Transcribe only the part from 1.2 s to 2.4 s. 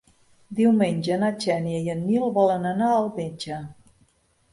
na Xènia i en Nil